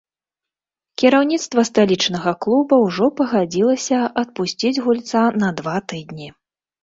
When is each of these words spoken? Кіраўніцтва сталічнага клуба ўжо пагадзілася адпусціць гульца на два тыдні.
Кіраўніцтва 1.01 1.61
сталічнага 1.69 2.31
клуба 2.45 2.79
ўжо 2.85 3.09
пагадзілася 3.19 3.99
адпусціць 4.23 4.75
гульца 4.87 5.21
на 5.43 5.49
два 5.63 5.75
тыдні. 5.93 6.29